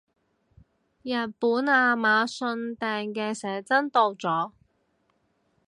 [1.03, 4.51] 日本亞馬遜訂嘅寫真到咗